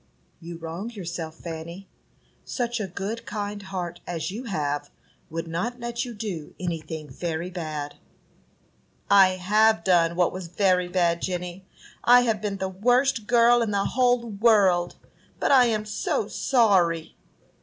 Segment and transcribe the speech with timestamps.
[0.39, 1.87] "You wrong yourself, Fanny.
[2.43, 4.89] Such a good, kind heart as you have
[5.29, 7.97] would not let you do anything very bad."
[9.11, 11.67] "I have done what was very bad, Jenny;
[12.03, 14.95] I have been the worst girl in the whole world;
[15.39, 17.15] but I am so sorry!"